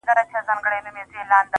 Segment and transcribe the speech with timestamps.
[0.09, 1.47] ورته شعرونه وايم.